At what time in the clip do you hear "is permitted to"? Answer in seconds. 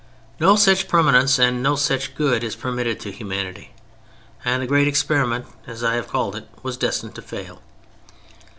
2.43-3.11